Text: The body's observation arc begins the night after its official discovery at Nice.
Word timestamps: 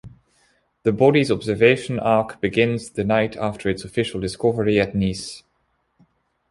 The 0.81 0.91
body's 0.91 1.29
observation 1.31 1.99
arc 1.99 2.41
begins 2.41 2.89
the 2.89 3.03
night 3.03 3.37
after 3.37 3.69
its 3.69 3.83
official 3.83 4.19
discovery 4.19 4.81
at 4.81 4.95
Nice. 4.95 5.43